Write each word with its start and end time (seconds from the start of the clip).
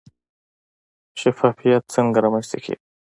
شفافیت 1.19 1.83
څنګه 1.95 2.17
رامنځته 2.25 2.57
کیږي؟ 2.63 2.75